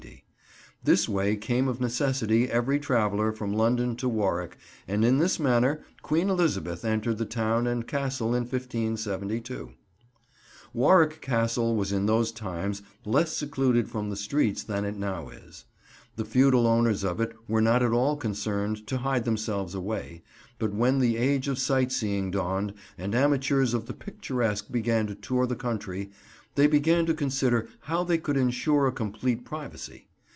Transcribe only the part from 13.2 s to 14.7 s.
secluded from the streets